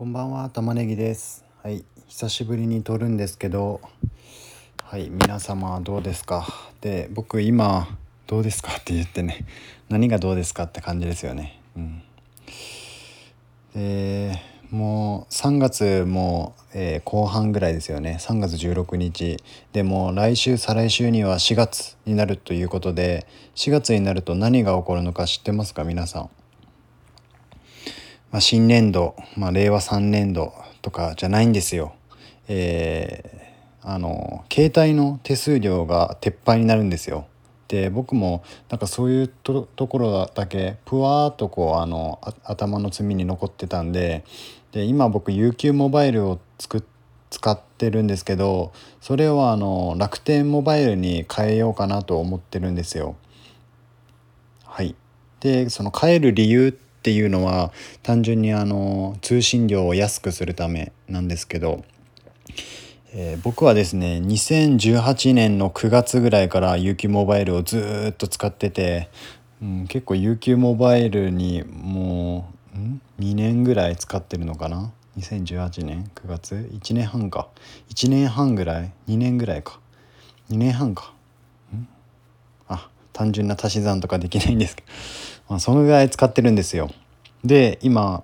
[0.00, 1.44] こんばんは玉ねぎです。
[1.62, 3.82] はい久しぶりに撮るんですけど
[4.82, 6.46] はい皆様どうですか？
[6.80, 8.72] で僕今どうですか？
[8.72, 9.44] って言ってね
[9.90, 11.60] 何がどうですかって感じですよね。
[11.76, 12.02] うん。
[13.74, 14.40] で
[14.70, 18.16] もう3月も、えー、後半ぐらいですよね。
[18.20, 19.36] 3月16日。
[19.74, 25.84] でも来週再来週には4月になるということで4月になると何が起こるのか知ってますか？
[25.84, 26.30] 皆さん。
[28.30, 31.94] まあ、新年度、まあ、令和3年度とかじゃないんですよ。
[32.48, 37.26] えー、あの携帯の手数料が撤廃になるんですよ。
[37.68, 44.24] で僕もなんかそういうところだけぷわーっとこうあの頭の隅に残ってたんで
[44.72, 46.84] で今僕 UQ モバイルをつく
[47.30, 53.14] 使ってるんですけどそれをあの楽天モバイルに変えようかなと思ってるんですよ。
[54.64, 54.96] はい、
[55.38, 57.72] でその変える理由ってっていうのは
[58.02, 61.84] 単純にあの通信料を安くするためなんですけど、
[63.12, 69.08] えー、僕はですね2018年の9月ぐらいから UQ モバイルをずっと使ってて、
[69.62, 77.48] うん、結構 UQ モバイルにもうん？2年ぐらい使ってるのかな？2018年？9月？1年半か。
[77.88, 79.80] 1年半ぐらい？2年ぐらいか。
[80.50, 81.12] 2年半か。
[82.68, 84.88] あ単純な足し算とかできないんですけど。
[85.50, 86.90] まあ、そのぐらい使ってるんですよ。
[87.44, 88.22] で今、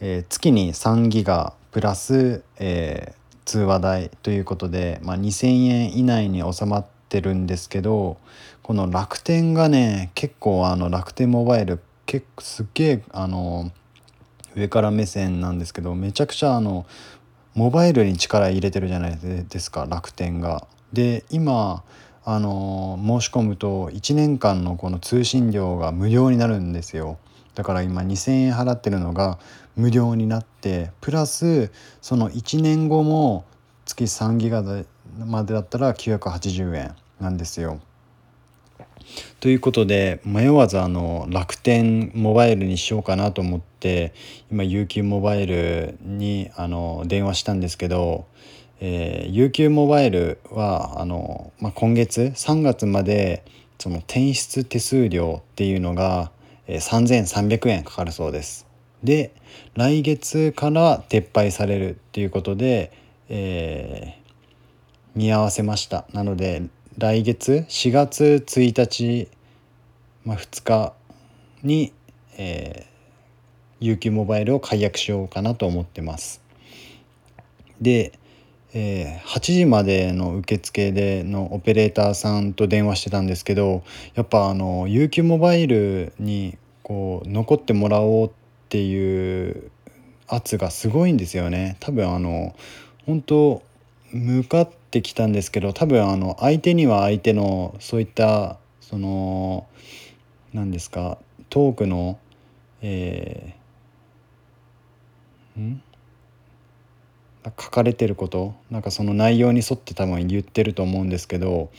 [0.00, 8.18] えー、月に3ギガプラス、えー、通話代ということで、まあ、2,000円以内に収まってるんですけど
[8.62, 13.72] この楽天がね結構あの楽天モバイル結構すっげえあの
[14.54, 16.84] 上から目線なんですけどめちゃくちゃあの
[17.54, 20.66] モバイルに力入れてるじゃないですか楽天が。
[20.92, 21.82] で今
[22.30, 27.16] あの申し込むと1年間のこの通信料が無料になるんですよ
[27.54, 29.38] だから今2,000円払ってるのが
[29.76, 33.46] 無料になってプラスその1年後も
[33.86, 34.62] 月3ギガ
[35.24, 37.80] までだったら980円なんですよ。
[39.40, 44.12] ということで迷わずあの楽天モバイルにしようかなと思って
[44.50, 48.26] 今 UQ モバイルにあの電話したんですけど
[48.80, 53.44] えー、UQ モバイルはあの、まあ、今月3月まで
[53.78, 56.30] その転出手数料っていうのが、
[56.66, 58.66] えー、3300円かかるそうです。
[59.02, 59.32] で
[59.74, 62.92] 来月から撤廃されるっていうことで、
[63.28, 66.62] えー、見合わせましたなので
[66.98, 69.28] 来月4月1日、
[70.24, 70.94] まあ、2日
[71.62, 71.92] に、
[72.36, 76.42] えー、UQ モバイルを解約しようかなと思ってます。
[77.80, 78.18] で
[78.74, 83.82] えー、8時までの受付でのオペレーターさんと電話してたんですけど
[84.14, 88.30] やっぱあの UQ モバイルにこう残ってもらおうっ
[88.68, 89.70] ていう
[90.26, 91.76] 圧がすごいんですよね。
[91.80, 92.54] 多分あの
[93.06, 93.62] 本当
[94.12, 99.66] 向かってきたんですけど多分あの相手には相手のそういったその
[100.52, 101.18] 何ですか
[101.48, 102.18] トークの
[102.80, 105.82] えー、ん
[107.58, 111.70] 書かれてることなんかその内容に沿って多分言ってると思うんですけど、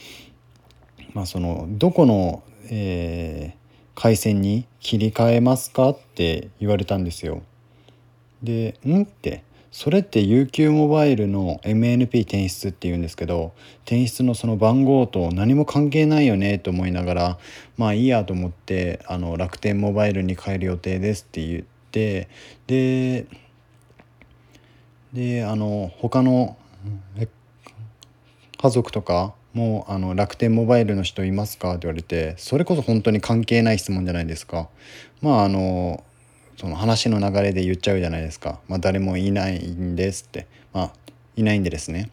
[1.14, 7.42] まあ、そのどこの、えー、回線に切り替えますかって言われたんですよ。
[8.42, 13.52] で「ん?」ってそれって UQ モバイルの MNP 転出っていうんですけど
[13.84, 17.38] 転出のその番号と何も関係ないよねと思いながら
[17.76, 22.28] まあいいやと思ってあの楽天モバイルに変える予定ですって言って
[22.66, 23.26] で
[25.12, 26.56] であの他の
[28.62, 34.68] 家族とかもあの楽天モバイルの人いますか?」って言われてそれこそ本当に関係ない質問じゃないですか。
[35.22, 36.04] まああの
[36.56, 38.60] その話の流れで言っちゃうじゃないですか。
[38.68, 40.46] まあ、誰もいないんですって。
[40.74, 40.92] まあ
[41.34, 42.10] いないんでですね。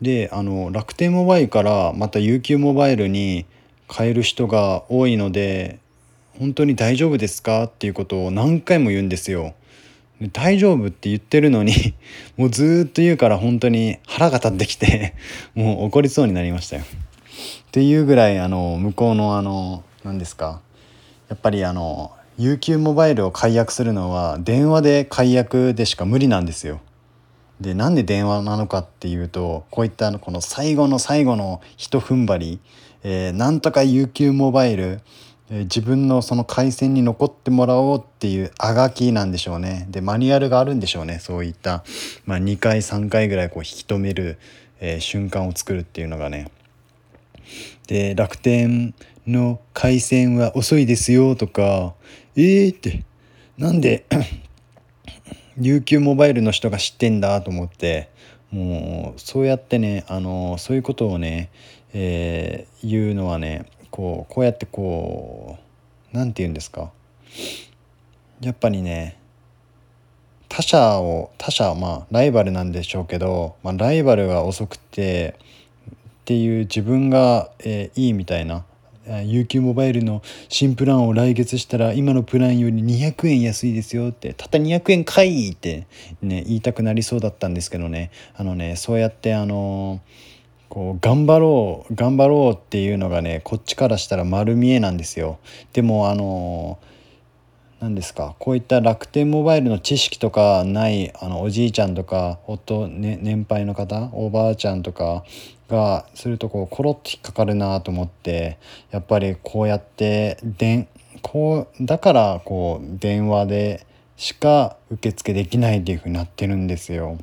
[0.00, 3.46] であの楽天モバイルからまた UQ モバイルに
[3.92, 5.80] 変える人が多いので
[6.38, 7.64] 本当に大丈夫ですか？
[7.64, 9.54] っていうことを何回も言うんですよ。
[10.32, 11.94] 大丈夫って言ってるのに
[12.36, 15.14] もうずっと言うから本当に 腹が立ってきて
[15.54, 16.82] もう怒りそうになりましたよ。
[16.82, 20.60] っていうぐらいあの向こうのあの何ですか
[21.28, 26.80] やっぱりあの UQ モバイルを解約するのは電話で解約でしか無理なんですよ。
[27.60, 32.60] でなんで電話なのかっていうとこういったこの最後の最後のひと踏ん張り、
[33.02, 35.00] えー、なんとか UQ モバイル
[35.50, 39.86] 自分のその回線に残ってもらおうっていうあがきなんでしょうね。
[39.88, 41.18] でマニュアルがあるんでしょうね。
[41.20, 41.84] そういった、
[42.26, 44.38] まあ、2回3回ぐらいこう引き止める、
[44.80, 46.50] えー、瞬間を作るっていうのがね。
[47.86, 48.94] で楽天
[49.26, 51.94] の回線は遅いですよとか
[52.36, 53.04] えーって
[53.56, 54.04] なんで
[55.58, 58.10] UQ モバイルの人が知ってんだと思って
[58.50, 61.50] もうそうやってねあのそういうことをね、
[61.94, 63.66] えー、言うのはね
[63.98, 65.58] こうこうやってこ
[66.12, 66.92] う何て言うんですか。
[68.40, 69.18] やっぱりね
[70.48, 75.34] 他者を他者まあライバルなんでしょうけど、まあ、ライバルが遅くて
[75.90, 75.94] っ
[76.26, 78.64] ていう自分が、えー、いいみたいな
[79.08, 85.88] UQ モバイルの新プランを来月したら今のプランより200円安いですよってたった200円かいって
[86.22, 88.12] ね言いたくなりそうだったんですけどね。
[88.36, 90.00] あのねそうやってあの
[90.68, 95.38] こう頑張ろう頑張ろうっていうのがねこっちからしたら丸見えなんですよ
[95.72, 96.78] でもあの
[97.80, 105.24] 何ですかこういった楽天モバイルの知識とかないあのおじいちゃんとか夫、ね、年配の方おばあちゃんとか
[105.68, 108.58] がするとこうコロッと引っかかるなと思って
[108.90, 110.88] やっぱりこうやってで
[111.22, 113.86] こうだからこう電話で
[114.16, 117.18] しか受付できないっていうふうになってるんですよ。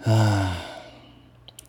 [0.00, 0.75] はあ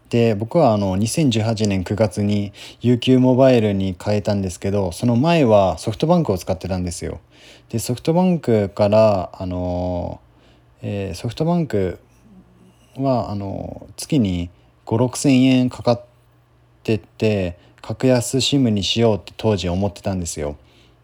[0.09, 7.19] で僕はあの2018年9月に UQ モバイルに変えたんですけどその前はソフトバンクを使ってたんですよ。
[7.69, 10.21] でソフトバンクからあの、
[10.81, 11.99] えー、ソフトバンク
[12.95, 14.49] はあの月に
[14.85, 16.01] 5,6,000円かかっ
[16.83, 20.57] てて格安 SIM にしようって当時思ってたんですよ。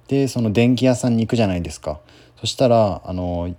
[0.08, 2.00] でその電気屋さんに行くじゃないですか。
[2.40, 3.56] そしたらあの、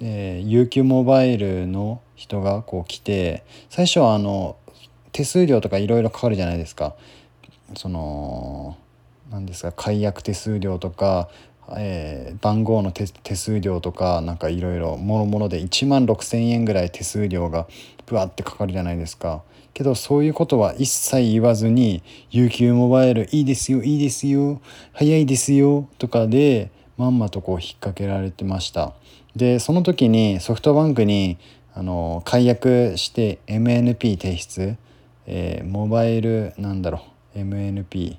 [0.00, 4.56] えー、UQ モバイルの人がこう来て最初はあの
[5.12, 6.94] 手数料とかいろいろかかるじゃないですか。
[7.76, 8.76] その
[9.30, 11.28] 何ですか解約手数料とか
[11.76, 17.68] えー、番号の手数料とかなんかいろいろもろもろで1万6,000円ぐらい手数料が
[18.06, 19.42] ブワってかかるじゃないですか。
[19.72, 24.60] けどそういうことは一切言わずに「UQ モバイルいいですよいいですよ
[24.92, 26.70] 早いですよ」とかで
[27.00, 28.92] まんまとこう引っ掛けられてました。
[29.34, 31.38] でその時にソフトバンクに
[31.72, 34.76] あの解約して MNP 提出、
[35.26, 37.02] えー、モバイルなんだろ
[37.34, 38.18] う MNP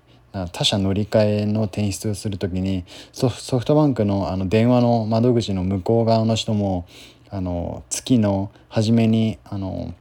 [0.54, 6.88] 他社乗り換えの転出をする時にソフトバンクのあの電話の窓口の向こう側の人も
[7.30, 9.94] あの月の初めにあの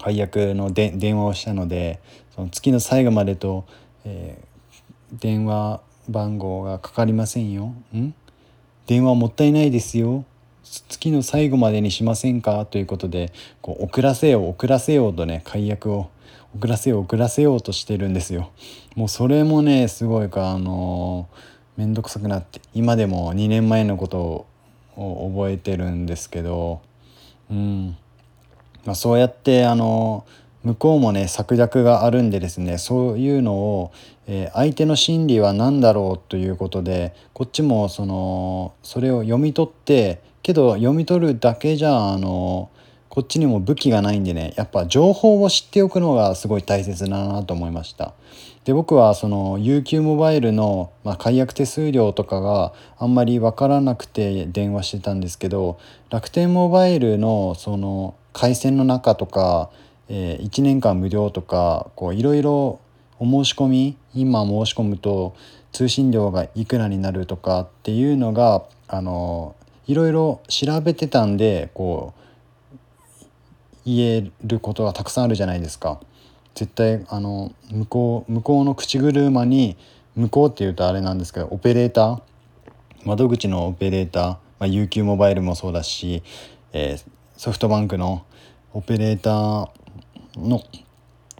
[0.00, 2.00] 解約ので電話をしたので
[2.34, 3.66] その月の最後までと、
[4.04, 7.74] えー、電話番号がかかりませんよ。
[7.94, 8.14] ん？
[8.86, 10.24] 電話もったいないですよ。
[10.62, 12.66] 月の最後までにしませんか？
[12.66, 16.10] ということでこう遅らせよう遅らせようとね解約を
[16.56, 18.50] 遅らせよう遅らせようとしてるんですよ。
[18.94, 21.28] もうそれもねすごいかあの
[21.76, 24.46] 面倒くさくなって今でも2年前のこと
[24.96, 26.80] を覚えてるんですけど、
[27.50, 27.96] うん
[28.84, 30.24] まあ、そうやってあの
[30.64, 33.92] 向こうもね策略があるんでですねそういうのを、
[34.26, 42.70] えー、相手の心理は何だろうということでこっちもそのそれを読み取ってけど読み取るだけじゃあの
[43.10, 48.14] こっちにも武器がないんでねやっぱ情報を知っておくのがすごい大切だなと思いました。
[48.64, 55.78] で僕はその UQ モバイルの、まあ、解約手数料とかがあんまり分からなくて電話してたんですけど
[56.08, 59.70] 楽天モバイルのその回線の中とか、
[60.08, 62.80] えー、1年間無料とかいろいろ
[63.18, 65.34] お申し込み今申し込むと
[65.72, 69.56] 通信料がいくらになるとかっていうのがあの
[69.86, 72.24] いろいろ調べてたんでこう
[73.84, 76.00] 言えることがたくさんあるじゃないですか。
[76.54, 79.76] 絶対あの向こう向こうの口車に
[80.14, 82.22] 向こうっていうとあれなんですけどオペレーター
[83.04, 86.22] 窓口のオペレーター、まあ、UQ モバイルもそうだし、
[86.72, 87.04] えー、
[87.36, 88.24] ソフトバンクの
[88.72, 89.68] オペレーター
[90.36, 90.62] の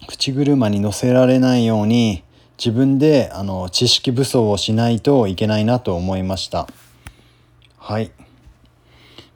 [0.07, 2.23] 口車に乗せられないように
[2.59, 6.69] 自分であの知識武装をしないといけないなと思いました。
[7.79, 8.13] はい。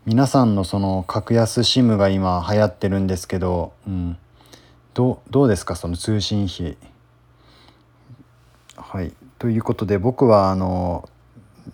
[0.07, 4.17] 皆さんのその格安 SIM が今流行ってるんですけど、うん、
[4.95, 6.77] どどうですかその通信費。
[8.77, 9.13] はい。
[9.39, 11.09] ということで僕はあの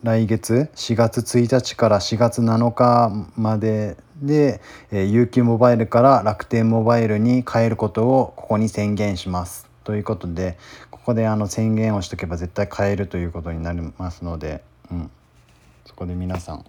[0.02, 9.66] 来月4月1日から4月7日までで、えー、UQ モバイルから楽天モバイルに変えることをここに宣言します。
[9.85, 10.56] ということで
[10.90, 15.11] ここであの宣言をしとけば絶対変えるということになりますので、うん、
[15.85, 16.64] そこで皆さん。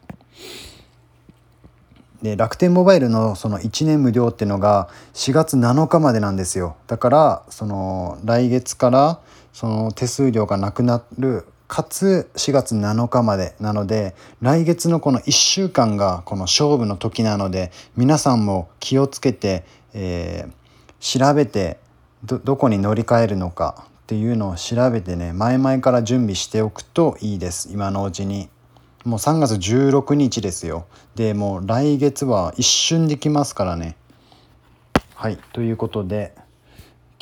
[2.22, 9.20] で楽天モバイルのその1年無料っていうのが4月7日までなんですよだからその来月から
[9.54, 21.80] その手数料がなくなるかつ4月7日までなので来月のこの1週間がこの勝負の時なので皆さんも気をつけて、えー、調べて
[22.24, 27.70] どこに乗り換えるのかっていうのを調べてね前々から準備しておくといいです。
[27.72, 28.50] 今のうちに。
[29.04, 30.88] もう3月16日ですよ。
[31.14, 33.96] でもう来月は一瞬できますからね。
[35.14, 36.34] はいということで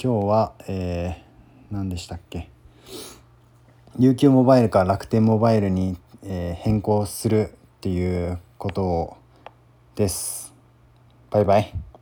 [0.02, 2.53] 今日はえー、何でしたっけ？
[4.00, 9.18] UQ モバイルから楽天モバイルに、え、変更するっていうことを
[9.96, 10.52] です。
[11.30, 11.93] バイバイ。